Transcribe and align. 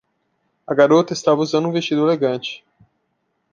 A 0.65 0.73
garota 0.73 1.13
estava 1.13 1.41
usando 1.41 1.67
um 1.67 1.71
vestido 1.71 2.01
elegante. 2.01 2.65